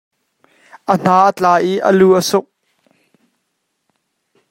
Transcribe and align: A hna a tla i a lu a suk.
A 0.91 0.93
hna 1.01 1.15
a 1.29 1.35
tla 1.37 1.53
i 1.71 1.73
a 1.89 1.91
lu 1.97 2.09
a 2.19 2.21
suk. 2.29 2.47